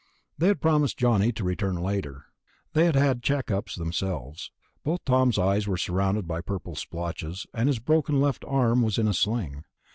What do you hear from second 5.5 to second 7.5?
were surrounded by purple splotches,